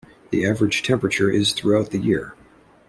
The 0.31 0.47
average 0.47 0.81
temperature 0.81 1.29
is 1.29 1.51
throughout 1.53 1.91
the 1.91 1.99
year. 1.99 2.33